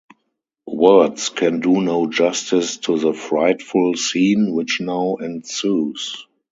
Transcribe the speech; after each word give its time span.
Words 0.65 1.29
can 1.29 1.59
do 1.59 1.79
no 1.79 2.07
justice 2.09 2.77
to 2.77 2.97
the 2.97 3.13
frightful 3.13 3.93
scene 3.95 4.51
which 4.51 4.81
now 4.81 5.17
ensues. 5.17 6.25